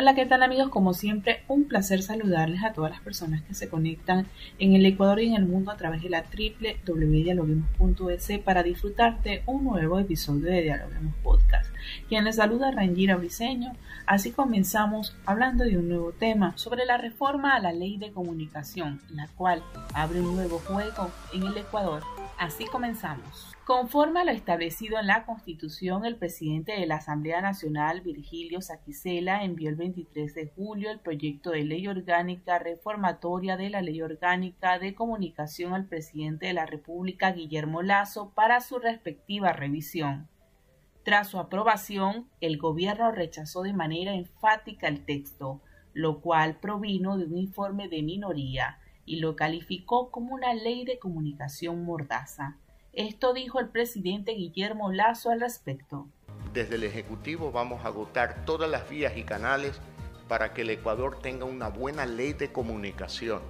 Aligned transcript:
Hola, 0.00 0.14
¿qué 0.14 0.24
tal 0.24 0.42
amigos? 0.42 0.70
Como 0.70 0.94
siempre, 0.94 1.42
un 1.46 1.64
placer 1.64 2.02
saludarles 2.02 2.64
a 2.64 2.72
todas 2.72 2.90
las 2.90 3.02
personas 3.02 3.42
que 3.42 3.52
se 3.52 3.68
conectan 3.68 4.26
en 4.58 4.74
el 4.74 4.86
Ecuador 4.86 5.20
y 5.20 5.26
en 5.26 5.34
el 5.34 5.44
mundo 5.44 5.70
a 5.70 5.76
través 5.76 6.02
de 6.02 6.08
la 6.08 6.24
www.dialoguemos.es 6.24 8.38
para 8.38 8.62
disfrutar 8.62 9.22
de 9.22 9.42
un 9.44 9.62
nuevo 9.62 9.98
episodio 9.98 10.46
de 10.46 10.62
Dialoguemos 10.62 11.14
Podcast. 11.22 11.70
Quien 12.08 12.24
les 12.24 12.36
saluda 12.36 12.70
Rangira 12.70 13.16
Briseño. 13.16 13.74
Así 14.06 14.30
comenzamos 14.30 15.14
hablando 15.26 15.64
de 15.64 15.76
un 15.76 15.90
nuevo 15.90 16.12
tema 16.12 16.56
sobre 16.56 16.86
la 16.86 16.96
reforma 16.96 17.54
a 17.54 17.60
la 17.60 17.74
ley 17.74 17.98
de 17.98 18.10
comunicación, 18.10 19.02
la 19.10 19.28
cual 19.28 19.62
abre 19.92 20.22
un 20.22 20.34
nuevo 20.34 20.60
juego 20.60 21.10
en 21.34 21.42
el 21.42 21.58
Ecuador. 21.58 22.04
Así 22.40 22.64
comenzamos. 22.64 23.54
Conforme 23.66 24.20
a 24.20 24.24
lo 24.24 24.30
establecido 24.30 24.98
en 24.98 25.08
la 25.08 25.26
Constitución, 25.26 26.06
el 26.06 26.16
presidente 26.16 26.72
de 26.72 26.86
la 26.86 26.94
Asamblea 26.94 27.42
Nacional, 27.42 28.00
Virgilio 28.00 28.62
Saquicela, 28.62 29.44
envió 29.44 29.68
el 29.68 29.76
23 29.76 30.34
de 30.34 30.46
julio 30.46 30.90
el 30.90 31.00
proyecto 31.00 31.50
de 31.50 31.64
ley 31.64 31.86
orgánica 31.86 32.58
reformatoria 32.58 33.58
de 33.58 33.68
la 33.68 33.82
Ley 33.82 34.00
Orgánica 34.00 34.78
de 34.78 34.94
Comunicación 34.94 35.74
al 35.74 35.86
presidente 35.86 36.46
de 36.46 36.54
la 36.54 36.64
República, 36.64 37.30
Guillermo 37.32 37.82
Lazo, 37.82 38.32
para 38.34 38.62
su 38.62 38.78
respectiva 38.78 39.52
revisión. 39.52 40.30
Tras 41.04 41.28
su 41.28 41.38
aprobación, 41.38 42.30
el 42.40 42.56
gobierno 42.56 43.12
rechazó 43.12 43.64
de 43.64 43.74
manera 43.74 44.14
enfática 44.14 44.88
el 44.88 45.04
texto, 45.04 45.60
lo 45.92 46.22
cual 46.22 46.58
provino 46.58 47.18
de 47.18 47.26
un 47.26 47.36
informe 47.36 47.88
de 47.88 48.00
minoría 48.02 48.78
y 49.10 49.16
lo 49.16 49.34
calificó 49.34 50.12
como 50.12 50.36
una 50.36 50.54
ley 50.54 50.84
de 50.84 51.00
comunicación 51.00 51.82
mordaza. 51.84 52.58
Esto 52.92 53.32
dijo 53.32 53.58
el 53.58 53.68
presidente 53.68 54.34
Guillermo 54.34 54.92
Lazo 54.92 55.30
al 55.30 55.40
respecto. 55.40 56.06
Desde 56.52 56.76
el 56.76 56.84
Ejecutivo 56.84 57.50
vamos 57.50 57.84
a 57.84 57.88
agotar 57.88 58.44
todas 58.44 58.70
las 58.70 58.88
vías 58.88 59.16
y 59.16 59.24
canales 59.24 59.80
para 60.28 60.54
que 60.54 60.62
el 60.62 60.70
Ecuador 60.70 61.18
tenga 61.18 61.44
una 61.44 61.66
buena 61.70 62.06
ley 62.06 62.34
de 62.34 62.52
comunicación, 62.52 63.42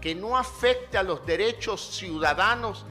que 0.00 0.16
no 0.16 0.36
afecte 0.36 0.98
a 0.98 1.04
los 1.04 1.24
derechos 1.24 1.94
ciudadanos 1.94 2.84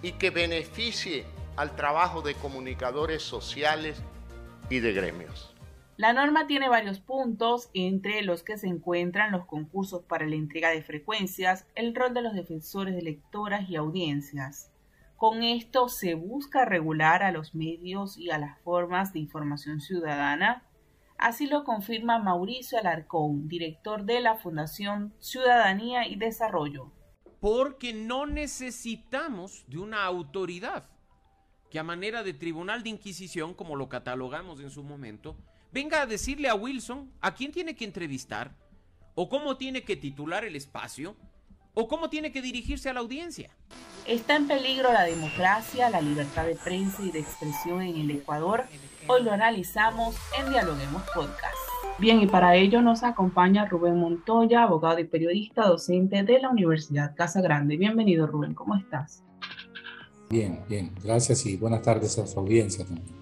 y 0.00 0.12
que 0.12 0.30
beneficie 0.30 1.26
al 1.56 1.76
trabajo 1.76 2.22
de 2.22 2.32
comunicadores 2.32 3.22
sociales 3.22 4.02
y 4.70 4.78
de 4.78 4.94
gremios. 4.94 5.54
La 5.98 6.14
norma 6.14 6.46
tiene 6.46 6.70
varios 6.70 7.00
puntos, 7.00 7.68
entre 7.74 8.22
los 8.22 8.42
que 8.42 8.56
se 8.56 8.68
encuentran 8.68 9.32
los 9.32 9.44
concursos 9.44 10.04
para 10.04 10.26
la 10.26 10.36
entrega 10.36 10.70
de 10.70 10.82
frecuencias, 10.82 11.66
el 11.74 11.94
rol 11.94 12.14
de 12.14 12.22
los 12.22 12.32
defensores 12.32 12.94
de 12.94 13.02
lectoras 13.02 13.68
y 13.68 13.76
audiencias, 13.76 14.72
con 15.18 15.42
esto 15.42 15.88
se 15.88 16.14
busca 16.14 16.64
regular 16.64 17.24
a 17.24 17.32
los 17.32 17.52
medios 17.52 18.16
y 18.16 18.30
a 18.30 18.38
las 18.38 18.56
formas 18.60 19.12
de 19.12 19.18
información 19.18 19.80
ciudadana. 19.80 20.62
Así 21.18 21.48
lo 21.48 21.64
confirma 21.64 22.20
Mauricio 22.20 22.78
Alarcón, 22.78 23.48
director 23.48 24.04
de 24.04 24.20
la 24.20 24.36
Fundación 24.36 25.12
Ciudadanía 25.18 26.06
y 26.06 26.14
Desarrollo. 26.14 26.92
Porque 27.40 27.92
no 27.92 28.26
necesitamos 28.26 29.64
de 29.66 29.78
una 29.78 30.04
autoridad 30.04 30.88
que 31.68 31.80
a 31.80 31.82
manera 31.82 32.22
de 32.22 32.34
tribunal 32.34 32.84
de 32.84 32.90
inquisición, 32.90 33.54
como 33.54 33.74
lo 33.74 33.88
catalogamos 33.88 34.60
en 34.60 34.70
su 34.70 34.84
momento, 34.84 35.36
venga 35.72 36.02
a 36.02 36.06
decirle 36.06 36.48
a 36.48 36.54
Wilson 36.54 37.10
a 37.20 37.34
quién 37.34 37.52
tiene 37.52 37.74
que 37.74 37.84
entrevistar, 37.84 38.56
o 39.14 39.28
cómo 39.28 39.56
tiene 39.56 39.82
que 39.82 39.96
titular 39.96 40.44
el 40.44 40.56
espacio, 40.56 41.16
o 41.74 41.88
cómo 41.88 42.08
tiene 42.10 42.32
que 42.32 42.42
dirigirse 42.42 42.88
a 42.88 42.92
la 42.92 43.00
audiencia. 43.00 43.50
¿Está 44.06 44.36
en 44.36 44.48
peligro 44.48 44.92
la 44.92 45.04
democracia, 45.04 45.90
la 45.90 46.00
libertad 46.00 46.46
de 46.46 46.54
prensa 46.56 47.02
y 47.02 47.10
de 47.10 47.20
expresión 47.20 47.82
en 47.82 47.96
el 47.96 48.10
Ecuador? 48.10 48.64
Hoy 49.06 49.22
lo 49.22 49.32
analizamos 49.32 50.16
en 50.38 50.50
Dialoguemos 50.50 51.02
Podcast. 51.14 51.56
Bien, 51.98 52.20
y 52.20 52.26
para 52.26 52.54
ello 52.54 52.80
nos 52.80 53.02
acompaña 53.02 53.66
Rubén 53.66 53.98
Montoya, 53.98 54.62
abogado 54.62 54.98
y 54.98 55.04
periodista, 55.04 55.66
docente 55.66 56.22
de 56.22 56.40
la 56.40 56.50
Universidad 56.50 57.14
Casa 57.16 57.40
Grande. 57.40 57.76
Bienvenido, 57.76 58.26
Rubén, 58.26 58.54
¿cómo 58.54 58.76
estás? 58.76 59.22
Bien, 60.30 60.60
bien, 60.68 60.92
gracias 61.02 61.44
y 61.46 61.56
buenas 61.56 61.82
tardes 61.82 62.18
a 62.18 62.26
su 62.26 62.38
audiencia 62.38 62.84
también. 62.84 63.17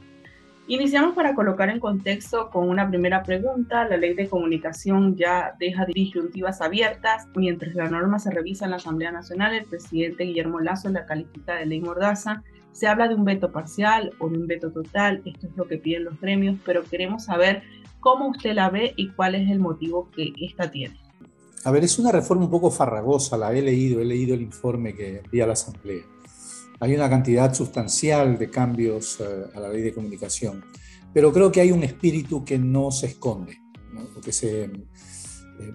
Iniciamos 0.69 1.15
para 1.15 1.37
colocar 1.37 1.71
en 1.71 1.79
contexto 1.79 2.51
con 2.51 2.69
una 2.69 2.89
primera 2.89 3.23
pregunta. 3.23 3.87
La 3.89 3.97
ley 3.97 4.15
de 4.15 4.29
comunicación 4.29 5.15
ya 5.15 5.55
deja 5.61 5.87
disyuntivas 5.87 6.61
abiertas. 6.61 7.29
Mientras 7.37 7.77
la 7.77 7.89
norma 7.89 8.19
se 8.19 8.33
revisa 8.33 8.65
en 8.65 8.73
la 8.73 8.79
Asamblea 8.79 9.13
Nacional, 9.13 9.55
el 9.55 9.65
presidente 9.65 10.25
Guillermo 10.25 10.59
Lazo 10.59 10.89
la 10.89 11.07
califica 11.07 11.55
de 11.55 11.67
ley 11.67 11.81
mordaza. 11.81 12.43
Se 12.73 12.89
habla 12.89 13.07
de 13.07 13.15
un 13.15 13.25
veto 13.25 13.53
parcial 13.53 14.11
o 14.19 14.29
de 14.29 14.39
un 14.39 14.49
veto 14.49 14.73
total. 14.73 15.23
Esto 15.25 15.47
es 15.47 15.57
lo 15.57 15.69
que 15.69 15.79
piden 15.79 16.05
los 16.05 16.21
gremios, 16.21 16.59
pero 16.65 16.83
queremos 16.83 17.27
saber 17.27 17.63
cómo 18.01 18.27
usted 18.27 18.53
la 18.53 18.69
ve 18.69 18.93
y 18.97 19.11
cuál 19.11 19.37
es 19.37 19.49
el 19.49 19.61
motivo 19.61 20.11
que 20.11 20.33
esta 20.41 20.69
tiene. 20.69 20.99
A 21.63 21.71
ver, 21.71 21.85
es 21.85 21.97
una 22.01 22.11
reforma 22.11 22.45
un 22.45 22.51
poco 22.51 22.73
farragosa. 22.73 23.37
La 23.37 23.53
he 23.53 23.63
leído, 23.63 24.01
he 24.01 24.05
leído 24.05 24.35
el 24.35 24.43
informe 24.43 24.95
que 24.95 25.19
envía 25.19 25.47
la 25.47 25.53
Asamblea 25.53 26.03
hay 26.81 26.95
una 26.95 27.09
cantidad 27.09 27.55
sustancial 27.55 28.39
de 28.39 28.51
cambios 28.51 29.21
eh, 29.21 29.25
a 29.55 29.61
la 29.61 29.69
ley 29.69 29.83
de 29.83 29.95
comunicación, 29.95 30.65
pero 31.13 31.33
creo 31.33 31.51
que 31.51 31.61
hay 31.61 31.73
un 31.73 31.83
espíritu 31.83 32.45
que 32.45 32.59
no 32.59 32.91
se 32.91 33.07
esconde, 33.07 33.59
o 34.17 34.21
que 34.21 34.33
se 34.33 34.65
eh, 34.65 34.71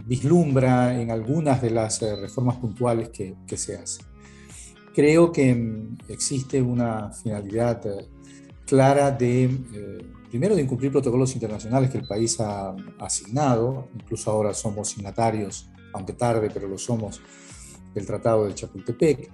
vislumbra 0.05 0.99
en 0.99 1.09
algunas 1.09 1.61
de 1.61 1.71
las 1.71 2.01
eh, 2.01 2.15
reformas 2.15 2.57
puntuales 2.57 3.09
que, 3.09 3.35
se 3.57 3.77
hacen. 3.77 4.05
Creo 4.93 5.31
que 5.31 5.55
mm, 5.55 5.97
existe 6.09 6.61
una 6.61 7.11
finalidad 7.11 7.81
clara 8.65 9.11
de, 9.11 10.05
primero, 10.29 10.55
de 10.55 10.61
incumplir 10.61 10.91
protocolos 10.91 11.33
internacionales 11.33 11.89
que 11.89 11.97
el 11.97 12.07
país 12.07 12.39
ha 12.39 12.75
asignado, 12.99 13.89
incluso 13.95 14.31
ahora 14.31 14.53
somos 14.53 14.89
signatarios, 14.89 15.69
aunque 15.93 16.13
tarde, 16.13 16.49
pero 16.53 16.67
lo 16.67 16.77
somos, 16.77 17.21
del 17.93 18.05
Tratado 18.05 18.47
de 18.47 18.55
Chapultepec, 18.55 19.29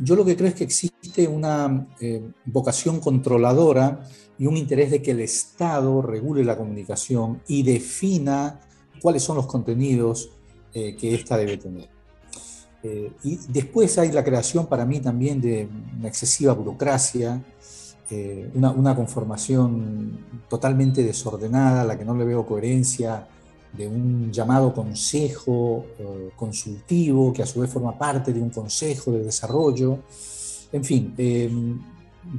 yo 0.00 0.16
lo 0.16 0.24
que 0.24 0.36
creo 0.36 0.48
es 0.48 0.54
que 0.54 0.64
existe 0.64 1.28
una 1.28 1.86
eh, 2.00 2.22
vocación 2.46 2.98
controladora 2.98 4.08
y 4.38 4.46
un 4.46 4.56
interés 4.56 4.90
de 4.90 5.02
que 5.02 5.10
el 5.10 5.20
Estado 5.20 6.00
regule 6.00 6.44
la 6.44 6.56
comunicación 6.56 7.42
y 7.46 7.62
defina 7.62 8.60
cuáles 9.02 9.22
son 9.22 9.36
los 9.36 9.46
contenidos 9.46 10.30
eh, 10.72 10.96
que 10.96 11.14
ésta 11.14 11.36
debe 11.36 11.58
tener. 11.58 11.90
Eh, 12.82 13.12
y 13.22 13.38
después 13.48 13.98
hay 13.98 14.12
la 14.12 14.24
creación 14.24 14.66
para 14.66 14.86
mí 14.86 15.00
también 15.00 15.40
de 15.40 15.68
una 15.98 16.08
excesiva 16.08 16.52
burocracia, 16.52 17.42
una, 18.54 18.70
una, 18.70 18.94
conformación 18.94 20.20
totalmente 20.48 21.02
desordenada, 21.02 21.80
a 21.80 21.84
la 21.84 21.98
que 21.98 22.04
no 22.04 22.14
le 22.14 22.24
veo 22.24 22.46
coherencia, 22.46 23.26
de 23.76 23.88
un 23.88 24.32
llamado 24.32 24.72
consejo 24.72 25.86
eh, 25.98 26.30
consultivo, 26.36 27.32
que 27.32 27.42
a 27.42 27.46
su 27.46 27.60
vez 27.60 27.70
forma 27.70 27.98
parte 27.98 28.32
de 28.32 28.40
un 28.40 28.50
consejo 28.50 29.12
de 29.12 29.24
desarrollo. 29.24 29.98
En 30.72 30.84
fin, 30.84 31.14
em, 31.18 31.80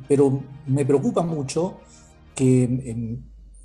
pero 0.08 0.42
me 0.68 0.86
preocupa 0.86 1.22
mucho 1.24 1.76
que 2.34 2.64
em, 2.64 3.22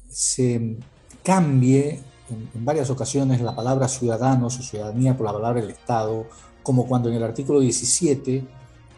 se 0.09 0.77
cambie 1.23 2.01
en, 2.31 2.65
varias 2.65 2.91
ocasiones 2.91 3.41
la 3.41 3.55
palabra 3.55 3.89
ciudadanos 3.89 4.59
o 4.59 4.63
ciudadanía 4.63 5.17
por 5.17 5.27
la 5.27 5.33
palabra 5.33 5.61
el 5.61 5.71
Estado, 5.71 6.27
como 6.63 6.87
cuando 6.87 7.09
en 7.09 7.17
el 7.17 7.23
artículo 7.25 7.61
17, 7.61 8.45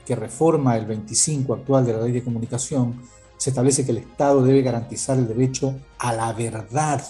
que 0.07 0.17
reforma 0.17 0.77
el 0.77 0.87
25 0.87 1.55
actual 1.55 1.87
de 1.87 1.93
la 1.93 2.03
ley 2.03 2.13
de 2.13 2.25
comunicación, 2.25 3.01
se 3.37 3.51
establece 3.51 3.85
que 3.85 3.93
el 3.93 3.99
Estado 3.99 4.43
debe 4.43 4.63
garantizar 4.63 5.19
el 5.19 5.29
derecho 5.29 5.75
a 5.99 6.13
la 6.13 6.33
verdad 6.33 7.03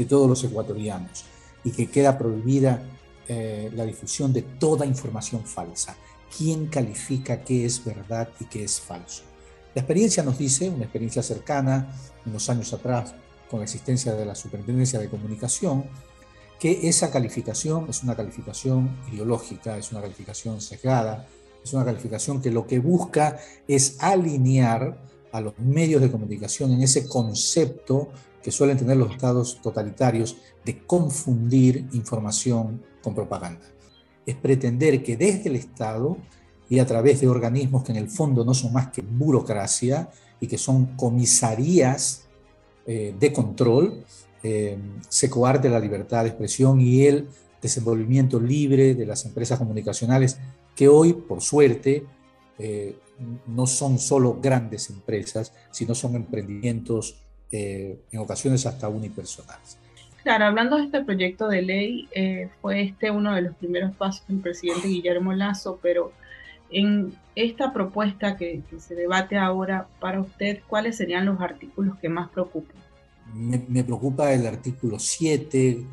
de 0.00 0.06
todos 0.06 0.28
los 0.28 0.42
ecuatorianos 0.42 1.24
y 1.62 1.72
que 1.72 1.90
queda 1.90 2.16
prohibida 2.16 2.82
eh, 3.28 3.70
la 3.74 3.84
difusión 3.84 4.32
de 4.32 4.42
toda 4.42 4.86
información 4.86 5.44
falsa. 5.44 5.94
¿Quién 6.36 6.68
califica 6.68 7.42
qué 7.42 7.66
es 7.66 7.84
verdad 7.84 8.28
y 8.40 8.46
qué 8.46 8.64
es 8.64 8.80
falso? 8.80 9.24
La 9.74 9.82
experiencia 9.82 10.22
nos 10.22 10.38
dice, 10.38 10.70
una 10.70 10.84
experiencia 10.84 11.22
cercana, 11.22 11.94
unos 12.24 12.48
años 12.48 12.72
atrás, 12.72 13.14
con 13.50 13.60
la 13.60 13.64
existencia 13.64 14.14
de 14.14 14.24
la 14.24 14.34
Superintendencia 14.34 14.98
de 14.98 15.10
Comunicación, 15.10 15.84
que 16.58 16.88
esa 16.88 17.10
calificación 17.10 17.86
es 17.90 18.02
una 18.02 18.16
calificación 18.16 18.96
ideológica, 19.12 19.76
es 19.76 19.92
una 19.92 20.00
calificación 20.00 20.62
sesgada, 20.62 21.26
es 21.62 21.72
una 21.74 21.84
calificación 21.84 22.40
que 22.40 22.50
lo 22.50 22.66
que 22.66 22.78
busca 22.78 23.38
es 23.68 23.96
alinear 23.98 24.96
a 25.32 25.40
los 25.40 25.58
medios 25.58 26.00
de 26.00 26.10
comunicación 26.10 26.72
en 26.72 26.82
ese 26.82 27.06
concepto 27.06 28.08
que 28.42 28.50
suelen 28.50 28.78
tener 28.78 28.96
los 28.96 29.10
estados 29.10 29.60
totalitarios 29.62 30.36
de 30.64 30.78
confundir 30.86 31.88
información 31.92 32.82
con 33.02 33.14
propaganda. 33.14 33.66
Es 34.26 34.36
pretender 34.36 35.02
que 35.02 35.16
desde 35.16 35.50
el 35.50 35.56
Estado 35.56 36.16
y 36.68 36.78
a 36.78 36.86
través 36.86 37.20
de 37.20 37.28
organismos 37.28 37.82
que 37.82 37.92
en 37.92 37.98
el 37.98 38.08
fondo 38.08 38.44
no 38.44 38.54
son 38.54 38.72
más 38.72 38.88
que 38.88 39.02
burocracia 39.02 40.10
y 40.40 40.46
que 40.46 40.56
son 40.56 40.96
comisarías 40.96 42.28
eh, 42.86 43.14
de 43.18 43.32
control, 43.32 44.04
eh, 44.42 44.78
se 45.08 45.28
coarte 45.28 45.68
la 45.68 45.80
libertad 45.80 46.22
de 46.22 46.30
expresión 46.30 46.80
y 46.80 47.04
el 47.04 47.28
desenvolvimiento 47.60 48.40
libre 48.40 48.94
de 48.94 49.04
las 49.04 49.26
empresas 49.26 49.58
comunicacionales 49.58 50.38
que 50.74 50.88
hoy, 50.88 51.12
por 51.12 51.42
suerte, 51.42 52.06
eh, 52.58 52.96
no 53.46 53.66
son 53.66 53.98
solo 53.98 54.38
grandes 54.40 54.90
empresas, 54.90 55.52
sino 55.70 55.94
son 55.94 56.16
emprendimientos 56.16 57.16
en 57.52 58.18
ocasiones 58.18 58.64
hasta 58.64 58.88
unipersonales. 58.88 59.76
Claro, 60.22 60.44
hablando 60.44 60.76
de 60.76 60.84
este 60.84 61.02
proyecto 61.02 61.48
de 61.48 61.62
ley, 61.62 62.08
fue 62.60 62.82
este 62.82 63.10
uno 63.10 63.34
de 63.34 63.42
los 63.42 63.56
primeros 63.56 63.94
pasos 63.96 64.26
del 64.28 64.38
presidente 64.38 64.86
Guillermo 64.86 65.32
Lazo, 65.32 65.80
pero 65.82 66.12
en 66.70 67.12
esta 67.34 67.72
propuesta 67.72 68.36
que, 68.36 68.62
se 68.78 68.94
debate 68.94 69.36
ahora, 69.36 69.88
para 69.98 70.20
usted, 70.20 70.60
¿cuáles 70.68 70.96
serían 70.96 71.26
los 71.26 71.40
artículos 71.40 71.98
que 71.98 72.08
más 72.08 72.30
preocupan? 72.30 72.76
Me, 73.34 73.84
preocupa 73.84 74.32
el 74.32 74.46
artículo 74.46 74.98
7, 74.98 75.84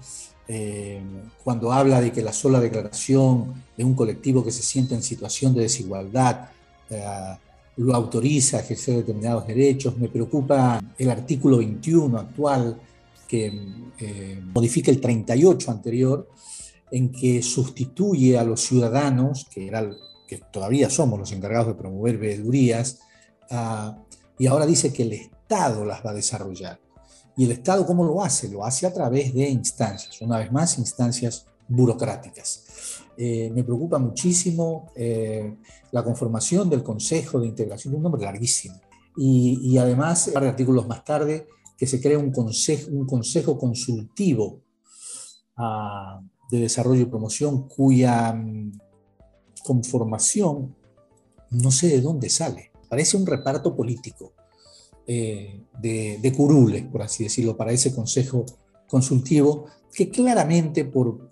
eh, 0.47 1.01
cuando 1.44 1.71
habla 1.71 2.01
de 2.01 2.12
que 2.12 2.21
la 2.21 2.33
sola 2.33 2.59
declaración 2.59 3.53
de 3.75 3.83
un 3.83 3.95
colectivo 3.95 4.44
que 4.44 4.51
se 4.51 4.63
siente 4.63 4.95
en 4.95 5.03
situación 5.03 5.53
de 5.53 5.62
desigualdad 5.62 6.50
lo 7.78 7.94
autoriza 7.94 8.57
a 8.57 8.60
ejercer 8.62 8.98
determinados 8.98 9.48
derechos. 9.48 9.98
Me 9.98 10.10
preocupa 10.10 10.81
el 10.98 11.10
artículo 11.10 11.57
21 11.57 12.18
actual, 12.18 12.80
que 13.28 13.51
eh, 14.00 14.42
modifica 14.54 14.89
el 14.89 15.01
38 15.01 15.72
anterior, 15.72 16.30
en 16.92 17.12
que 17.12 17.42
sustituye 17.42 18.38
a 18.38 18.44
los 18.44 18.62
ciudadanos, 18.62 19.45
que 19.54 19.72
que 20.28 20.39
todavía 20.51 20.89
somos 20.89 21.19
los 21.19 21.31
encargados 21.31 21.68
de 21.68 21.74
promover 21.75 22.18
veedurías, 22.18 23.00
y 24.38 24.48
ahora 24.48 24.66
dice 24.66 24.92
que 24.94 25.04
el 25.04 25.13
Estado 25.13 25.86
las 25.86 26.06
va 26.06 26.12
a 26.12 26.13
desarrollar. 26.13 26.80
¿Y 27.36 27.45
el 27.45 27.51
Estado 27.51 27.86
cómo 27.86 28.04
lo 28.04 28.24
hace? 28.24 28.50
Lo 28.50 28.66
hace 28.66 28.88
a 28.88 28.94
través 28.94 29.33
de 29.33 29.50
instancias, 29.50 30.22
una 30.22 30.40
vez 30.40 30.51
más, 30.51 30.78
instancias 30.80 31.45
burocráticas. 31.68 32.66
Eh, 33.18 33.50
me 33.54 33.64
preocupa 33.64 33.98
muchísimo 33.98 34.92
eh, 34.96 35.56
la 35.92 36.04
conformación 36.04 36.69
del 36.69 36.84
Consejo 36.84 37.40
de 37.40 37.48
Integración, 37.48 37.96
un 37.96 38.04
nombre 38.04 38.22
larguísimo. 38.22 38.80
Y, 39.19 39.75
además, 39.80 40.28
un 40.28 40.34
par 40.34 40.44
de 40.44 40.50
artículos 40.50 40.88
más 40.88 41.04
tarde, 41.04 41.48
que 41.75 41.88
se 41.88 42.00
crea 42.00 42.19
un 42.19 42.31
consejo, 42.31 42.92
un 42.92 43.08
consejo 43.08 43.58
consultivo 43.58 44.62
ah, 45.56 46.22
de 46.52 46.60
desarrollo 46.60 47.02
y 47.02 47.06
promoción 47.06 47.68
cuya 47.68 48.31
mm, 48.31 48.78
conformación, 49.64 50.75
no 51.50 51.72
sé 51.72 51.88
de 51.88 52.02
dónde 52.02 52.30
sale. 52.30 52.72
Parece 52.90 53.18
un 53.18 53.25
reparto 53.25 53.75
político 53.75 54.34
eh, 55.06 55.62
de, 55.81 56.34
curules, 56.36 56.84
por 56.86 57.02
así 57.02 57.24
decirlo, 57.24 57.56
para 57.56 57.72
ese 57.72 57.96
consejo 57.96 58.46
consultivo, 58.88 59.66
que 59.94 60.10
claramente 60.10 60.86
por, 60.86 61.28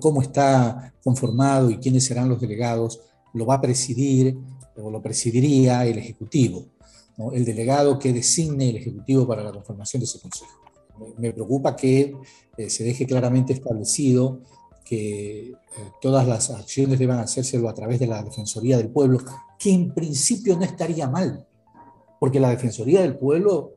cómo 0.00 0.22
está 0.22 0.94
conformado 1.02 1.70
y 1.70 1.78
quiénes 1.78 2.04
serán 2.04 2.28
los 2.28 2.40
delegados, 2.40 3.00
lo 3.32 3.46
va 3.46 3.56
a 3.56 3.60
presidir 3.60 4.36
o 4.76 4.90
lo 4.90 5.00
presidiría 5.00 5.86
el 5.86 5.98
Ejecutivo, 5.98 6.66
el 7.32 7.44
delegado 7.44 7.98
que 7.98 8.12
designe 8.12 8.70
el 8.70 8.76
Ejecutivo 8.76 9.26
para 9.26 9.44
la 9.44 9.52
conformación 9.52 10.00
de 10.00 10.04
ese 10.04 10.20
consejo. 10.20 10.60
Me 11.18 11.32
preocupa 11.32 11.74
que 11.74 12.14
eh, 12.56 12.70
se 12.70 12.84
deje 12.84 13.06
claramente 13.06 13.52
establecido 13.52 14.40
que 14.84 15.50
eh, 15.50 15.54
todas 16.00 16.26
las 16.28 16.50
acciones 16.50 16.98
deban 16.98 17.18
hacérselo 17.18 17.68
a 17.68 17.74
través 17.74 17.98
de 17.98 18.06
la 18.06 18.22
Defensoría 18.22 18.76
del 18.76 18.90
Pueblo, 18.90 19.18
que 19.58 19.72
en 19.72 19.92
principio 19.92 20.56
no 20.56 20.64
estaría 20.64 21.08
mal, 21.08 21.46
porque 22.20 22.38
la 22.38 22.50
Defensoría 22.50 23.00
del 23.00 23.16
Pueblo, 23.16 23.74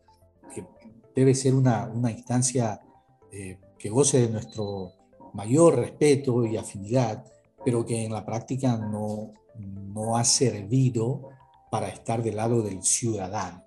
debe 1.17 1.33
ser 1.33 1.55
una, 1.55 1.91
instancia 2.15 2.79
eh, 3.31 3.57
que 3.77 3.89
goce 3.89 4.21
de 4.21 4.29
nuestro 4.29 4.93
mayor 5.33 5.75
respeto 5.75 6.45
y 6.45 6.57
afinidad, 6.57 7.23
pero 7.63 7.85
que 7.85 8.05
en 8.05 8.11
la 8.11 8.25
práctica 8.25 8.77
no, 8.77 9.33
no 9.93 10.17
ha 10.17 10.23
servido 10.23 11.29
para 11.69 11.89
estar 11.89 12.23
del 12.23 12.37
lado 12.37 12.61
del 12.61 12.81
ciudadano. 12.83 13.63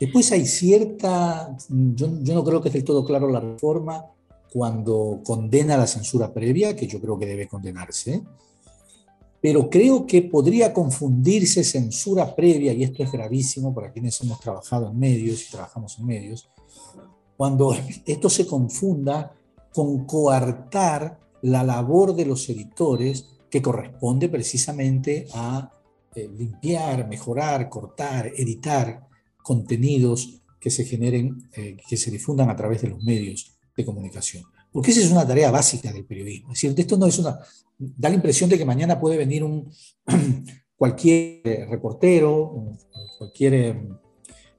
Después 0.00 0.30
hay 0.32 0.46
cierta, 0.46 1.56
yo, 1.68 2.08
yo 2.22 2.34
no 2.34 2.44
creo 2.44 2.60
que 2.60 2.68
esté 2.68 2.82
todo 2.82 3.04
claro 3.04 3.28
la 3.28 3.40
reforma, 3.40 4.04
cuando 4.52 5.20
condena 5.24 5.76
la 5.76 5.86
censura 5.86 6.32
previa, 6.32 6.74
que 6.74 6.86
yo 6.86 7.00
creo 7.00 7.18
que 7.18 7.26
debe 7.26 7.48
condenarse, 7.48 8.22
pero 9.40 9.68
creo 9.70 10.06
que 10.06 10.22
podría 10.22 10.72
confundirse 10.72 11.62
censura 11.62 12.34
previa, 12.34 12.72
y 12.72 12.82
esto 12.82 13.02
es 13.02 13.12
gravísimo 13.12 13.74
para 13.74 13.92
quienes 13.92 14.20
hemos 14.20 14.40
trabajado 14.40 14.90
en 14.90 14.98
medios 14.98 15.46
y 15.46 15.50
trabajamos 15.50 15.98
en 15.98 16.06
medios, 16.06 16.48
cuando 17.38 17.74
esto 18.04 18.28
se 18.28 18.46
confunda 18.46 19.34
con 19.72 20.04
coartar 20.04 21.18
la 21.42 21.62
labor 21.62 22.14
de 22.14 22.26
los 22.26 22.48
editores 22.50 23.30
que 23.48 23.62
corresponde 23.62 24.28
precisamente 24.28 25.28
a 25.32 25.70
eh, 26.14 26.28
limpiar, 26.36 27.08
mejorar, 27.08 27.70
cortar, 27.70 28.32
editar 28.36 29.06
contenidos 29.42 30.42
que 30.60 30.70
se 30.70 30.84
generen, 30.84 31.48
eh, 31.54 31.76
que 31.88 31.96
se 31.96 32.10
difundan 32.10 32.50
a 32.50 32.56
través 32.56 32.82
de 32.82 32.88
los 32.88 33.02
medios 33.04 33.56
de 33.76 33.84
comunicación. 33.84 34.42
Porque 34.72 34.90
esa 34.90 35.00
es 35.00 35.10
una 35.12 35.26
tarea 35.26 35.50
básica 35.50 35.92
del 35.92 36.04
periodismo. 36.04 36.52
Es 36.52 36.60
decir, 36.60 36.78
esto 36.78 36.98
no 36.98 37.06
es 37.06 37.18
una. 37.18 37.38
Da 37.78 38.08
la 38.08 38.16
impresión 38.16 38.50
de 38.50 38.58
que 38.58 38.64
mañana 38.64 39.00
puede 39.00 39.16
venir 39.16 39.44
un, 39.44 39.72
cualquier 40.76 41.68
reportero, 41.70 42.76
cualquier 43.16 43.80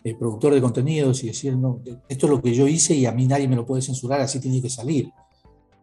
eh, 0.03 0.11
eh, 0.11 0.15
productor 0.15 0.53
de 0.53 0.61
contenidos 0.61 1.23
y 1.23 1.27
decir, 1.27 1.55
no, 1.57 1.81
esto 2.07 2.25
es 2.25 2.29
lo 2.29 2.41
que 2.41 2.53
yo 2.53 2.67
hice 2.67 2.93
y 2.95 3.05
a 3.05 3.11
mí 3.11 3.27
nadie 3.27 3.47
me 3.47 3.55
lo 3.55 3.65
puede 3.65 3.81
censurar, 3.81 4.21
así 4.21 4.39
tiene 4.39 4.61
que 4.61 4.69
salir. 4.69 5.11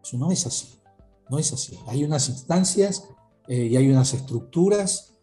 Eso 0.03 0.17
no 0.17 0.31
es 0.31 0.45
así. 0.45 0.79
No 1.29 1.37
es 1.37 1.51
así. 1.51 1.77
Hay 1.87 2.03
unas 2.03 2.29
instancias 2.29 3.03
y 3.49 3.75
hay 3.75 3.89
unas 3.89 4.13
estructuras 4.13 5.17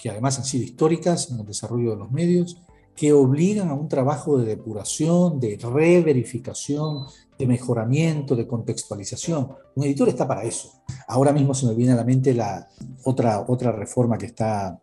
que 0.00 0.08
además 0.08 0.38
han 0.38 0.44
sido 0.44 0.64
históricas 0.64 1.30
en 1.30 1.40
el 1.40 1.46
desarrollo 1.46 1.90
de 1.90 1.96
los 1.96 2.10
medios, 2.10 2.62
que 2.96 3.12
obligan 3.12 3.68
a 3.68 3.74
un 3.74 3.88
trabajo 3.88 4.38
de 4.38 4.46
depuración, 4.46 5.38
de 5.38 5.58
reverificación, 5.62 7.06
de 7.38 7.46
mejoramiento, 7.46 8.34
de 8.34 8.46
contextualización. 8.46 9.48
Un 9.74 9.84
editor 9.84 10.08
está 10.08 10.26
para 10.26 10.44
eso. 10.44 10.82
Ahora 11.06 11.32
mismo 11.32 11.54
se 11.54 11.66
me 11.66 11.74
viene 11.74 11.92
a 11.92 11.96
la 11.96 12.04
mente 12.04 12.34
la 12.34 12.68
otra, 13.04 13.44
otra 13.46 13.72
reforma 13.72 14.18
que 14.18 14.26
está 14.26 14.78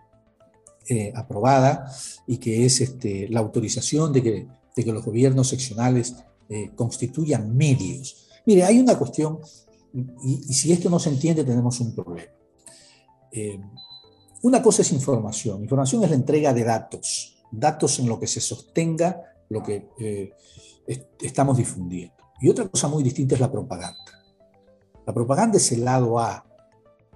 eh, 0.90 1.12
aprobada 1.16 1.92
y 2.26 2.38
que 2.38 2.66
es 2.66 2.80
este, 2.80 3.28
la 3.30 3.42
autorización 3.42 4.14
de 4.14 4.24
que, 4.24 4.48
los 4.86 5.04
gobiernos 5.04 5.48
seccionales 5.48 6.16
eh, 6.50 6.70
constituyan 6.76 7.58
medios. 7.58 8.28
Mire, 8.46 8.64
hay 8.64 8.80
una 8.80 8.96
cuestión, 8.96 9.40
y, 10.24 10.54
si 10.54 10.72
esto 10.72 10.88
no 10.88 11.00
se 11.00 11.10
entiende 11.10 11.44
tenemos 11.44 11.80
un 11.80 11.96
problema. 11.96 12.32
Eh, 13.32 13.60
una 14.44 14.62
cosa 14.62 14.84
es 14.84 14.92
información. 14.92 15.64
Información 15.64 16.04
es 16.04 16.12
la 16.12 16.16
entrega 16.16 16.54
de 16.54 16.64
datos, 16.64 17.38
datos 17.52 17.98
en 17.98 18.08
lo 18.08 18.20
que 18.20 18.28
se 18.28 18.40
sostenga 18.40 19.20
lo 19.50 19.64
que 19.64 20.34
estamos 21.20 21.58
difundiendo. 21.58 22.16
Y 22.40 22.50
otra 22.50 22.68
cosa 22.70 22.88
muy 22.88 23.02
distinta 23.04 23.34
es 23.34 23.42
la 23.42 23.52
propaganda. 23.52 23.98
La 25.08 25.14
propaganda 25.14 25.58
es 25.58 25.72
el 25.72 25.84
lado 25.84 26.20
A. 26.20 26.47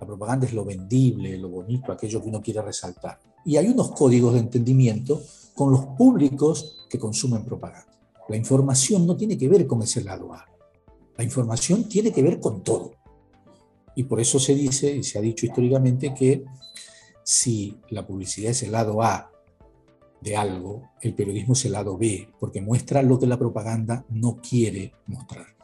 La 0.01 0.07
propaganda 0.07 0.47
es 0.47 0.53
lo 0.53 0.65
vendible, 0.65 1.37
lo 1.37 1.47
bonito, 1.47 1.91
aquello 1.91 2.23
que 2.23 2.29
uno 2.29 2.41
quiere 2.41 2.59
resaltar. 2.63 3.19
Y 3.45 3.57
hay 3.57 3.67
unos 3.67 3.91
códigos 3.91 4.33
de 4.33 4.39
entendimiento 4.39 5.21
con 5.53 5.71
los 5.71 5.85
públicos 5.95 6.87
que 6.89 6.97
consumen 6.97 7.45
propaganda. 7.45 7.95
La 8.27 8.35
información 8.35 9.05
no 9.05 9.15
tiene 9.15 9.37
que 9.37 9.47
ver 9.47 9.67
con 9.67 9.83
ese 9.83 10.03
lado 10.03 10.33
A. 10.33 10.43
La 11.17 11.23
información 11.23 11.87
tiene 11.87 12.11
que 12.11 12.23
ver 12.23 12.39
con 12.39 12.63
todo. 12.63 12.93
Y 13.95 14.05
por 14.05 14.19
eso 14.19 14.39
se 14.39 14.55
dice 14.55 14.95
y 14.95 15.03
se 15.03 15.19
ha 15.19 15.21
dicho 15.21 15.45
históricamente 15.45 16.15
que 16.15 16.45
si 17.23 17.77
la 17.91 18.05
publicidad 18.05 18.49
es 18.49 18.63
el 18.63 18.71
lado 18.71 19.03
A 19.03 19.29
de 20.19 20.35
algo, 20.35 20.89
el 21.01 21.13
periodismo 21.13 21.53
es 21.53 21.65
el 21.65 21.73
lado 21.73 21.95
B, 21.95 22.27
porque 22.39 22.59
muestra 22.59 23.03
lo 23.03 23.19
que 23.19 23.27
la 23.27 23.37
propaganda 23.37 24.03
no 24.09 24.37
quiere 24.41 24.93
mostrar. 25.05 25.60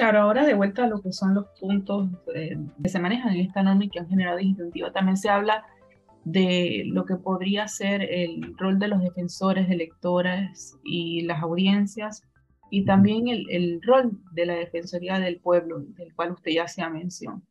Claro, 0.00 0.22
ahora 0.22 0.46
de 0.46 0.54
vuelta 0.54 0.84
a 0.84 0.86
lo 0.86 1.02
que 1.02 1.12
son 1.12 1.34
los 1.34 1.44
puntos 1.60 2.08
eh, 2.34 2.56
que 2.82 2.88
se 2.88 2.98
manejan 2.98 3.34
en 3.34 3.40
esta 3.40 3.62
norma 3.62 3.84
y 3.84 3.90
que 3.90 3.98
han 3.98 4.08
generado 4.08 4.38
disyuntiva, 4.38 4.90
también 4.92 5.18
se 5.18 5.28
habla 5.28 5.62
de 6.24 6.84
lo 6.86 7.04
que 7.04 7.16
podría 7.16 7.68
ser 7.68 8.00
el 8.00 8.56
rol 8.56 8.78
de 8.78 8.88
los 8.88 9.02
defensores, 9.02 9.68
de 9.68 9.76
lectores 9.76 10.74
y 10.84 11.20
las 11.24 11.42
audiencias 11.42 12.22
y 12.70 12.86
también 12.86 13.28
el, 13.28 13.82
rol 13.82 14.18
de 14.32 14.46
la 14.46 14.54
Defensoría 14.54 15.18
del 15.18 15.38
Pueblo, 15.38 15.80
del 15.80 16.14
cual 16.14 16.32
usted 16.32 16.52
ya 16.52 16.64
hacía 16.64 16.88
mención. 16.88 17.44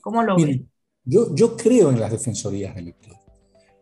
¿Cómo 0.00 0.22
lo 0.22 0.36
ve? 0.36 0.64
Yo, 1.04 1.34
yo 1.34 1.54
creo 1.54 1.90
en 1.90 2.00
las 2.00 2.12
defensorías 2.12 2.74
del 2.76 2.94
pueblo. 2.94 3.18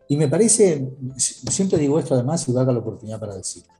Y 0.09 0.17
me 0.17 0.27
parece, 0.27 0.89
siempre 1.15 1.77
digo 1.77 1.97
esto 1.97 2.15
además 2.15 2.45
y 2.49 2.51
valga 2.51 2.73
la 2.73 2.79
oportunidad 2.79 3.17
para 3.17 3.37
decirlo. 3.37 3.71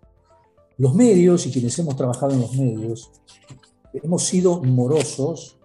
Los 0.77 0.96
medios 0.96 1.46
y 1.46 1.51
quienes 1.51 1.77
hemos 1.77 1.98
trabajado 1.98 2.31
en 2.31 2.39
los 2.39 2.53
medios 2.53 3.12
hemos 3.93 4.25
sido 4.25 4.62
morosos 4.62 5.58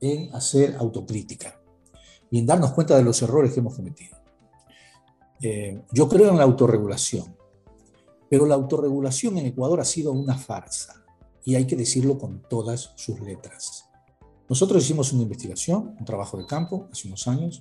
en 0.00 0.34
hacer 0.34 0.76
autocrítica 0.78 1.60
y 2.30 2.38
en 2.38 2.46
darnos 2.46 2.72
cuenta 2.72 2.96
de 2.96 3.04
los 3.04 3.20
errores 3.22 3.52
que 3.52 3.60
hemos 3.60 3.76
cometido. 3.76 4.16
Eh, 5.40 5.82
yo 5.92 6.08
creo 6.08 6.30
en 6.30 6.38
la 6.38 6.44
autorregulación, 6.44 7.36
pero 8.28 8.46
la 8.46 8.54
autorregulación 8.54 9.38
en 9.38 9.46
Ecuador 9.46 9.80
ha 9.80 9.84
sido 9.84 10.12
una 10.12 10.36
farsa 10.36 11.04
y 11.44 11.54
hay 11.54 11.66
que 11.66 11.76
decirlo 11.76 12.18
con 12.18 12.42
todas 12.48 12.92
sus 12.96 13.20
letras. 13.20 13.86
Nosotros 14.48 14.82
hicimos 14.84 15.12
una 15.12 15.22
investigación, 15.22 15.96
un 15.98 16.04
trabajo 16.04 16.36
de 16.36 16.46
campo 16.46 16.88
hace 16.92 17.08
unos 17.08 17.26
años, 17.28 17.60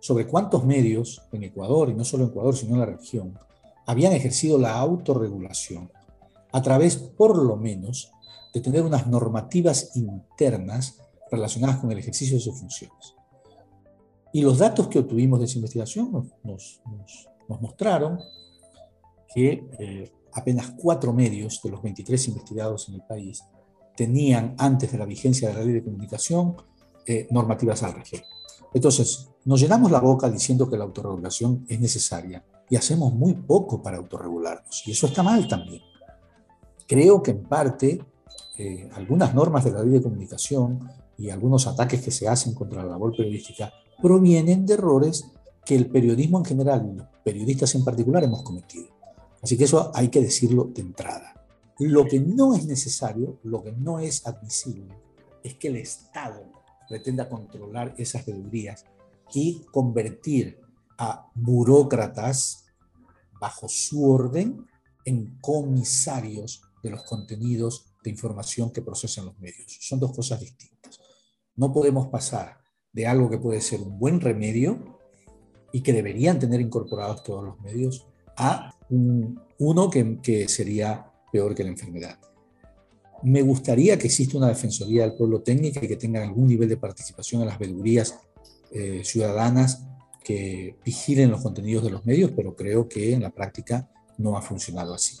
sobre 0.00 0.26
cuántos 0.26 0.64
medios 0.64 1.22
en 1.32 1.44
Ecuador, 1.44 1.90
y 1.90 1.94
no 1.94 2.04
solo 2.04 2.24
en 2.24 2.30
Ecuador, 2.30 2.56
sino 2.56 2.74
en 2.74 2.80
la 2.80 2.86
región, 2.86 3.38
habían 3.86 4.12
ejercido 4.12 4.58
la 4.58 4.78
autorregulación 4.78 5.90
a 6.52 6.62
través, 6.62 6.96
por 6.96 7.36
lo 7.36 7.56
menos, 7.56 8.12
de 8.52 8.60
tener 8.60 8.82
unas 8.82 9.06
normativas 9.06 9.96
internas 9.96 10.98
relacionadas 11.30 11.78
con 11.78 11.92
el 11.92 11.98
ejercicio 11.98 12.36
de 12.36 12.42
sus 12.42 12.58
funciones. 12.58 13.14
Y 14.32 14.42
los 14.42 14.58
datos 14.58 14.88
que 14.88 14.98
obtuvimos 14.98 15.38
de 15.40 15.46
esa 15.46 15.56
investigación 15.56 16.30
nos, 16.44 16.80
mostraron 17.48 18.20
que 19.34 19.68
eh, 19.78 20.12
apenas 20.32 20.72
cuatro 20.76 21.12
medios 21.12 21.60
de 21.62 21.70
los 21.70 21.82
23 21.82 22.28
investigados 22.28 22.88
en 22.88 22.96
el 22.96 23.02
país 23.02 23.42
tenían, 23.96 24.54
antes 24.58 24.92
de 24.92 24.98
la 24.98 25.04
vigencia 25.04 25.48
de 25.48 25.54
la 25.54 25.62
ley 25.62 25.74
de 25.74 25.84
comunicación, 25.84 26.56
eh, 27.06 27.26
normativas 27.30 27.82
al 27.82 27.94
respecto. 27.94 28.28
Entonces, 28.72 29.30
nos 29.44 29.60
llenamos 29.60 29.90
la 29.90 30.00
boca 30.00 30.30
diciendo 30.30 30.70
que 30.70 30.76
la 30.76 30.84
autorregulación 30.84 31.64
es 31.68 31.80
necesaria 31.80 32.44
y 32.68 32.76
hacemos 32.76 33.12
muy 33.12 33.34
poco 33.34 33.82
para 33.82 33.96
autorregularnos. 33.96 34.86
Y 34.86 34.92
eso 34.92 35.06
está 35.06 35.22
mal 35.22 35.48
también. 35.48 35.82
Creo 36.86 37.22
que 37.22 37.32
en 37.32 37.42
parte 37.42 38.00
eh, 38.62 38.90
algunas 38.92 39.34
normas 39.34 39.64
de 39.64 39.70
la 39.70 39.82
ley 39.82 39.92
de 39.92 40.02
comunicación 40.02 40.86
y 41.16 41.30
algunos 41.30 41.66
ataques 41.66 42.02
que 42.02 42.10
se 42.10 42.28
hacen 42.28 42.52
contra 42.52 42.82
la 42.82 42.90
labor 42.90 43.16
periodística 43.16 43.72
provienen 44.02 44.66
de 44.66 44.74
errores 44.74 45.24
que 45.64 45.74
el 45.74 45.86
periodismo 45.86 46.36
en 46.36 46.44
general 46.44 46.92
los 46.94 47.06
periodistas 47.24 47.74
en 47.74 47.84
particular 47.84 48.22
hemos 48.22 48.42
cometido. 48.42 48.88
Así 49.40 49.56
que 49.56 49.64
eso 49.64 49.90
hay 49.94 50.08
que 50.08 50.20
decirlo 50.20 50.64
de 50.64 50.82
entrada. 50.82 51.42
Lo 51.78 52.04
que 52.04 52.20
no 52.20 52.54
es 52.54 52.66
necesario, 52.66 53.38
lo 53.44 53.62
que 53.62 53.72
no 53.72 53.98
es 53.98 54.26
admisible, 54.26 54.94
es 55.42 55.54
que 55.54 55.68
el 55.68 55.76
Estado 55.76 56.42
pretenda 56.86 57.30
controlar 57.30 57.94
esas 57.96 58.26
veedurías 58.26 58.84
y 59.32 59.62
convertir 59.72 60.60
a 60.98 61.30
burócratas 61.34 62.66
bajo 63.40 63.70
su 63.70 64.04
orden 64.04 64.66
en 65.06 65.38
comisarios 65.40 66.60
de 66.82 66.90
los 66.90 67.04
contenidos 67.04 67.89
de 68.02 68.10
información 68.10 68.72
que 68.72 68.82
procesan 68.82 69.26
los 69.26 69.38
medios. 69.38 69.78
Son 69.80 70.00
dos 70.00 70.14
cosas 70.14 70.40
distintas. 70.40 70.98
No 71.56 71.72
podemos 71.72 72.08
pasar 72.08 72.58
de 72.92 73.06
algo 73.06 73.30
que 73.30 73.38
puede 73.38 73.60
ser 73.60 73.80
un 73.80 73.98
buen 73.98 74.20
remedio 74.20 74.98
y 75.72 75.82
que 75.82 75.92
deberían 75.92 76.38
tener 76.38 76.60
incorporados 76.60 77.22
todos 77.22 77.44
los 77.44 77.60
medios 77.60 78.06
a 78.36 78.74
uno 78.88 79.90
que, 79.90 80.18
que 80.20 80.48
sería 80.48 81.12
peor 81.32 81.54
que 81.54 81.62
la 81.62 81.70
enfermedad. 81.70 82.18
Me 83.22 83.42
gustaría 83.42 83.98
que 83.98 84.06
exista 84.06 84.38
una 84.38 84.48
Defensoría 84.48 85.02
del 85.02 85.14
Pueblo 85.16 85.42
técnica 85.42 85.84
y 85.84 85.88
que 85.88 85.96
tenga 85.96 86.22
algún 86.22 86.46
nivel 86.46 86.68
de 86.68 86.76
participación 86.76 87.42
en 87.42 87.48
las 87.48 87.58
veedurías 87.58 88.18
eh, 88.72 89.02
ciudadanas 89.04 89.84
que 90.24 90.76
vigilen 90.84 91.30
los 91.30 91.42
contenidos 91.42 91.84
de 91.84 91.90
los 91.90 92.04
medios, 92.06 92.32
pero 92.34 92.56
creo 92.56 92.88
que 92.88 93.12
en 93.12 93.22
la 93.22 93.30
práctica 93.30 93.90
no 94.16 94.36
ha 94.36 94.42
funcionado 94.42 94.94
así. 94.94 95.18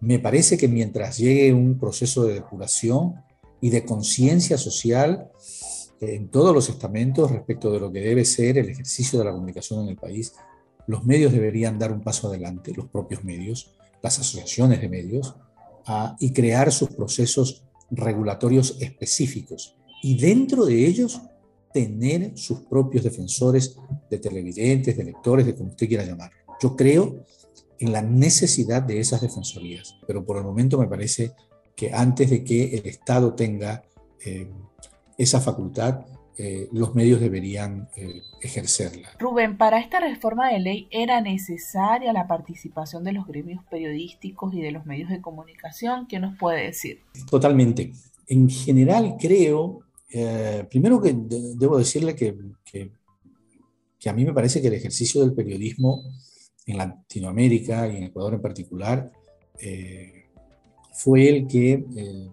Me 0.00 0.18
parece 0.18 0.56
que 0.56 0.68
mientras 0.68 1.18
llegue 1.18 1.52
un 1.52 1.78
proceso 1.78 2.24
de 2.24 2.34
depuración 2.34 3.14
y 3.60 3.70
de 3.70 3.84
conciencia 3.84 4.58
social 4.58 5.30
eh, 6.00 6.14
en 6.14 6.28
todos 6.28 6.54
los 6.54 6.68
estamentos 6.68 7.30
respecto 7.30 7.70
de 7.72 7.80
lo 7.80 7.90
que 7.90 8.00
debe 8.00 8.24
ser 8.24 8.58
el 8.58 8.68
ejercicio 8.68 9.18
de 9.18 9.24
la 9.24 9.32
comunicación 9.32 9.82
en 9.82 9.88
el 9.88 9.96
país, 9.96 10.34
los 10.86 11.04
medios 11.04 11.32
deberían 11.32 11.78
dar 11.78 11.92
un 11.92 12.02
paso 12.02 12.28
adelante, 12.28 12.72
los 12.74 12.88
propios 12.88 13.24
medios, 13.24 13.74
las 14.02 14.18
asociaciones 14.18 14.80
de 14.80 14.88
medios, 14.88 15.34
y 16.18 16.32
crear 16.32 16.72
sus 16.72 16.90
procesos 16.90 17.64
regulatorios 17.90 18.76
específicos. 18.80 19.76
Y 20.02 20.18
dentro 20.18 20.64
de 20.64 20.84
ellos 20.84 21.20
tener 21.72 22.36
sus 22.36 22.60
propios 22.62 23.04
defensores 23.04 23.76
de 24.10 24.18
televidentes, 24.18 24.96
de 24.96 25.04
lectores, 25.04 25.46
de 25.46 25.54
como 25.54 25.70
usted 25.70 25.86
quiera 25.86 26.04
llamar. 26.04 26.30
Yo 26.60 26.74
creo 26.74 27.24
en 27.78 27.92
la 27.92 28.02
necesidad 28.02 28.82
de 28.82 29.00
esas 29.00 29.20
defensorías, 29.20 29.96
pero 30.06 30.24
por 30.24 30.38
el 30.38 30.44
momento 30.44 30.78
me 30.78 30.86
parece 30.86 31.32
que 31.76 31.92
antes 31.92 32.30
de 32.30 32.42
que 32.42 32.74
el 32.76 32.86
Estado 32.86 33.34
tenga 33.34 33.84
eh, 34.24 34.48
esa 35.18 35.40
facultad, 35.40 36.06
eh, 36.38 36.68
los 36.72 36.94
medios 36.94 37.20
deberían 37.20 37.88
eh, 37.96 38.22
ejercerla. 38.42 39.10
Rubén, 39.18 39.56
para 39.56 39.78
esta 39.78 40.00
reforma 40.00 40.50
de 40.50 40.58
ley 40.58 40.88
era 40.90 41.20
necesaria 41.20 42.12
la 42.12 42.26
participación 42.26 43.04
de 43.04 43.12
los 43.12 43.26
gremios 43.26 43.64
periodísticos 43.70 44.54
y 44.54 44.60
de 44.60 44.72
los 44.72 44.84
medios 44.86 45.10
de 45.10 45.20
comunicación. 45.20 46.06
¿Qué 46.06 46.18
nos 46.18 46.36
puede 46.38 46.64
decir? 46.64 47.00
Totalmente. 47.30 47.92
En 48.26 48.48
general 48.48 49.16
creo 49.18 49.82
primero 50.70 51.02
que 51.02 51.14
debo 51.14 51.76
decirle 51.76 52.14
que, 52.14 52.34
que, 52.64 52.90
a 54.08 54.14
mí 54.14 54.24
me 54.24 54.32
parece 54.32 54.62
que 54.62 54.68
el 54.68 54.74
ejercicio 54.74 55.20
del 55.20 55.34
periodismo 55.34 56.00
en 56.66 56.78
Latinoamérica 56.78 57.88
y 57.88 57.96
en 57.96 58.02
Ecuador 58.04 58.34
en 58.34 58.42
particular 58.42 59.10
eh, 59.58 60.24
fue 60.92 61.28
el 61.28 61.46
que 61.46 61.84
eh, 61.96 62.28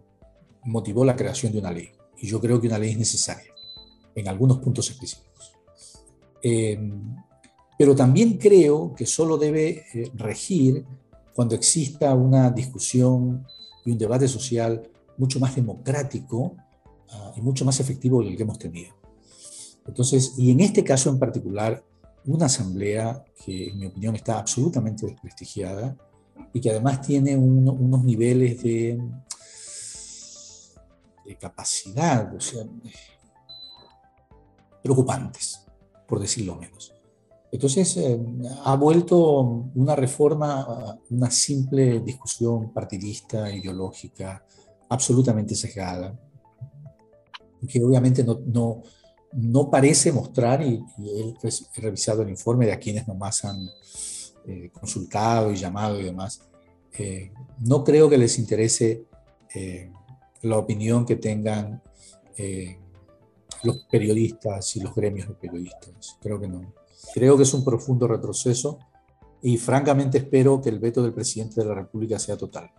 motivó 0.63 1.05
la 1.05 1.15
creación 1.15 1.53
de 1.53 1.59
una 1.59 1.71
ley. 1.71 1.89
Y 2.17 2.27
yo 2.27 2.39
creo 2.39 2.59
que 2.59 2.67
una 2.67 2.79
ley 2.79 2.91
es 2.91 2.97
necesaria 2.97 3.53
en 4.15 4.27
algunos 4.27 4.59
puntos 4.59 4.89
específicos. 4.89 5.53
pero 7.77 7.95
también 7.95 8.37
creo 8.37 8.93
que 8.95 9.05
solo 9.05 9.37
debe 9.37 9.85
regir 10.13 10.85
cuando 11.33 11.55
exista 11.55 12.13
una 12.13 12.51
discusión 12.51 13.45
y 13.85 13.91
un 13.91 13.97
debate 13.97 14.27
social 14.27 14.87
mucho 15.17 15.39
más 15.39 15.55
democrático 15.55 16.55
y 17.35 17.41
mucho 17.41 17.65
más 17.65 17.79
efectivo 17.79 18.23
del 18.23 18.35
que 18.35 18.43
hemos 18.43 18.59
tenido. 18.59 18.95
Entonces, 19.87 20.35
y 20.37 20.51
en 20.51 20.61
este 20.61 20.83
caso 20.83 21.09
en 21.09 21.19
particular, 21.19 21.83
una 22.25 22.45
asamblea 22.45 23.23
que 23.43 23.69
en 23.69 23.79
mi 23.79 23.85
opinión 23.87 24.15
está 24.15 24.39
absolutamente 24.39 25.05
desprestigiada 25.05 25.95
y 26.53 26.61
que 26.61 26.71
además 26.71 27.01
tiene 27.01 27.35
unos 27.35 28.03
niveles 28.03 28.63
de, 28.63 29.01
capacidad, 31.39 32.33
o 32.33 32.39
sea, 32.39 32.63
preocupantes, 34.81 35.65
por 36.07 36.19
decirlo 36.19 36.55
menos. 36.55 36.93
Entonces, 37.51 37.97
eh, 37.97 38.19
ha 38.63 38.75
vuelto 38.75 39.41
una 39.75 39.95
reforma 39.95 40.97
una 41.09 41.29
simple 41.31 41.99
discusión 41.99 42.71
partidista, 42.71 43.51
ideológica, 43.51 44.45
absolutamente 44.89 45.55
sesgada, 45.55 46.17
que 47.67 47.83
obviamente 47.83 48.23
no, 48.23 48.81
no 49.35 49.69
parece 49.69 50.11
mostrar, 50.11 50.61
y, 50.61 50.83
he 50.99 51.81
revisado 51.81 52.21
el 52.21 52.29
informe 52.29 52.67
de 52.67 52.77
quienes 52.79 53.07
nomás 53.07 53.43
han 53.45 53.69
eh, 54.45 54.69
consultado 54.71 55.51
y 55.51 55.55
llamado 55.55 55.99
y 55.99 56.03
demás, 56.03 56.41
eh, 56.97 57.31
no 57.59 57.83
creo 57.83 58.09
que 58.09 58.17
les 58.17 58.37
interese 58.37 59.05
eh, 59.53 59.91
la 60.41 60.57
opinión 60.57 61.05
que 61.05 61.15
tengan 61.15 61.81
los 63.63 63.85
periodistas 63.89 64.75
y 64.75 64.81
los 64.81 64.93
gremios 64.95 65.27
de 65.27 65.35
periodistas. 65.35 66.17
Creo 66.19 66.39
que 66.39 66.47
no. 66.47 66.73
Creo 67.13 67.37
que 67.37 67.43
es 67.43 67.53
un 67.53 67.63
profundo 67.63 68.07
retroceso 68.07 68.79
y 69.41 69.57
francamente 69.57 70.17
espero 70.17 70.61
que 70.61 70.69
el 70.69 70.79
veto 70.79 71.03
del 71.03 71.13
presidente 71.13 71.61
de 71.61 71.67
la 71.67 71.75
República 71.75 72.17
sea 72.17 72.35
total. 72.35 72.71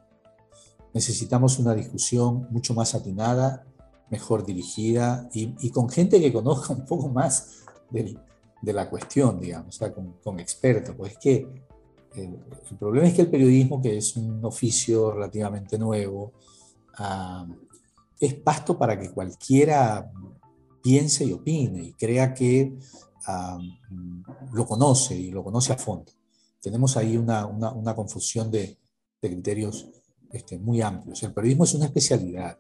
Necesitamos 0.93 1.59
una 1.59 1.75
discusión 1.75 2.49
mucho 2.51 2.75
más 2.75 2.95
atinada 2.95 3.65
mejor 4.11 4.45
dirigida 4.45 5.29
y, 5.33 5.71
con 5.71 5.89
gente 5.89 6.21
que 6.21 6.33
conozca 6.33 6.73
un 6.73 6.85
poco 6.85 7.09
más 7.09 7.65
de 7.91 8.73
la 8.73 8.89
cuestión, 8.89 9.41
digamos, 9.41 9.77
o 9.77 9.79
sea, 9.79 9.93
con, 9.93 10.41
expertos. 10.41 10.95
Pues 10.97 11.13
es 11.13 11.19
que 11.19 11.49
el, 12.15 12.77
problema 12.79 13.09
es 13.09 13.15
que 13.15 13.23
el 13.23 13.31
periodismo, 13.31 13.81
que 13.81 13.97
es 13.97 14.17
un 14.17 14.45
oficio 14.45 15.11
relativamente 15.11 15.79
nuevo, 15.79 16.33
ah, 16.99 17.47
es 18.19 18.35
pasto 18.35 18.79
para 18.79 18.99
que 18.99 19.11
cualquiera 19.11 20.11
piense 20.83 21.25
y 21.25 21.33
opine 21.33 21.83
y 21.83 21.93
crea 21.95 22.35
que 22.35 22.77
ah, 23.27 23.59
lo 24.53 24.67
conoce 24.67 25.17
y 25.17 25.31
lo 25.31 25.43
conoce 25.43 25.73
a 25.73 25.79
fondo. 25.79 26.13
Tenemos 26.61 26.97
ahí 26.97 27.17
una, 27.17 27.47
una, 27.47 27.95
confusión 27.95 28.51
de, 28.51 28.79
de 29.21 29.31
criterios 29.31 29.87
este, 30.31 30.59
muy 30.59 30.81
amplios. 30.81 31.23
El 31.23 31.33
periodismo 31.33 31.65
es 31.65 31.75
una 31.75 31.87
especialidad. 31.87 32.59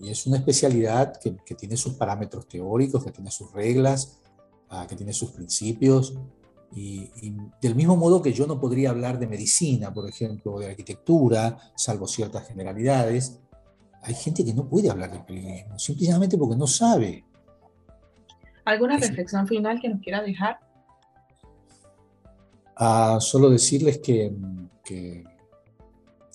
Y 0.00 0.10
es 0.10 0.26
una 0.26 0.38
especialidad 0.38 1.16
que, 1.18 1.36
que 1.44 1.54
tiene 1.54 1.76
sus 1.76 1.94
parámetros 1.94 2.48
teóricos, 2.48 3.04
que 3.04 3.10
tiene 3.10 3.30
sus 3.30 3.52
reglas, 3.52 4.18
ah, 4.70 4.86
que 4.88 4.96
tiene 4.96 5.12
sus 5.12 5.30
principios. 5.30 6.14
Y, 6.74 7.10
y, 7.20 7.36
del 7.60 7.74
mismo 7.74 7.96
modo 7.96 8.22
que 8.22 8.32
yo 8.32 8.46
no 8.46 8.60
podría 8.60 8.90
hablar 8.90 9.18
de 9.18 9.26
medicina, 9.26 9.92
por 9.92 10.08
ejemplo, 10.08 10.54
o 10.54 10.60
de 10.60 10.70
arquitectura, 10.70 11.58
salvo 11.76 12.06
ciertas 12.06 12.46
generalidades, 12.48 13.40
hay 14.02 14.14
gente 14.14 14.44
que 14.44 14.54
no 14.54 14.66
puede 14.68 14.90
hablar 14.90 15.12
del 15.12 15.24
periodismo, 15.24 15.78
simplemente 15.78 16.38
porque 16.38 16.56
no 16.56 16.66
sabe. 16.66 17.24
¿Alguna 18.64 18.96
reflexión 18.96 19.46
final 19.46 19.80
que 19.80 19.88
nos 19.88 20.00
quiera 20.00 20.22
dejar? 20.22 20.58
Ah, 22.76 23.18
solo 23.20 23.50
decirles 23.50 23.98
que, 23.98 24.32
que, 24.82 25.24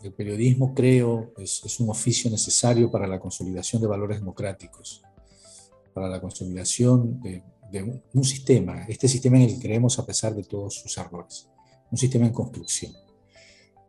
el 0.05 0.13
periodismo, 0.13 0.73
creo, 0.73 1.33
es, 1.37 1.61
es, 1.65 1.79
un 1.79 1.89
oficio 1.89 2.29
necesario 2.29 2.91
para 2.91 3.07
la 3.07 3.19
consolidación 3.19 3.81
de 3.81 3.87
valores 3.87 4.19
democráticos, 4.19 5.01
para 5.93 6.07
la 6.07 6.21
consolidación 6.21 7.21
de, 7.21 7.43
de 7.71 7.83
un, 7.83 8.01
un, 8.13 8.23
sistema, 8.23 8.85
este 8.87 9.07
sistema 9.07 9.37
en 9.37 9.43
el 9.43 9.55
que 9.55 9.61
creemos 9.61 9.97
a 9.99 10.05
pesar 10.05 10.35
de 10.35 10.43
todos 10.43 10.75
sus 10.75 10.97
errores, 10.97 11.49
un 11.91 11.97
sistema 11.97 12.25
en 12.25 12.33
construcción, 12.33 12.93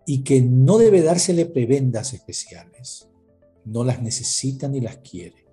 y 0.06 0.22
que 0.22 0.40
no 0.40 0.78
debe 0.78 1.02
dársele 1.02 1.46
prebendas 1.46 2.12
especiales, 2.14 3.08
no 3.64 3.84
las 3.84 4.00
necesita 4.00 4.68
ni 4.68 4.80
las 4.80 4.98
quiere, 4.98 5.44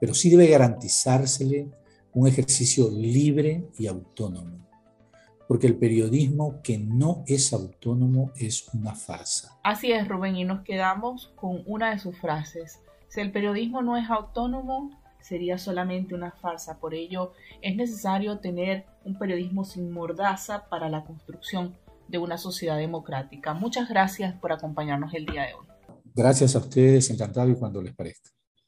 pero 0.00 0.14
sí 0.14 0.30
debe 0.30 0.46
garantizársele 0.46 1.70
un 2.14 2.26
ejercicio 2.26 2.90
libre 2.90 3.68
y 3.78 3.86
autónomo, 3.86 4.69
porque 5.50 5.66
el 5.66 5.74
periodismo 5.74 6.62
que 6.62 6.78
no 6.78 7.24
es 7.26 7.52
autónomo 7.52 8.30
es 8.36 8.72
una 8.72 8.94
farsa. 8.94 9.58
Así 9.64 9.90
es, 9.90 10.06
Rubén, 10.06 10.36
y 10.36 10.44
nos 10.44 10.62
quedamos 10.62 11.32
con 11.34 11.64
una 11.66 11.90
de 11.90 11.98
sus 11.98 12.16
frases. 12.16 12.78
Si 13.08 13.20
el 13.20 13.32
periodismo 13.32 13.82
no 13.82 13.96
es 13.96 14.08
autónomo, 14.08 14.96
sería 15.20 15.58
solamente 15.58 16.14
una 16.14 16.30
farsa. 16.30 16.78
Por 16.78 16.94
ello, 16.94 17.32
es 17.62 17.74
necesario 17.74 18.38
tener 18.38 18.86
un 19.04 19.18
periodismo 19.18 19.64
sin 19.64 19.90
mordaza 19.90 20.68
para 20.68 20.88
la 20.88 21.04
construcción 21.04 21.76
de 22.06 22.18
una 22.18 22.38
sociedad 22.38 22.76
democrática. 22.76 23.52
Muchas 23.52 23.88
gracias 23.88 24.38
por 24.38 24.52
acompañarnos 24.52 25.12
el 25.14 25.26
día 25.26 25.46
de 25.46 25.54
hoy. 25.54 25.66
Gracias 26.14 26.54
a 26.54 26.60
ustedes, 26.60 27.10
encantado 27.10 27.50
y 27.50 27.56
cuando 27.56 27.82
les 27.82 27.92
parezca. 27.92 28.30